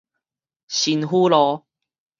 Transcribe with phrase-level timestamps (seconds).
[0.67, 1.63] 新府路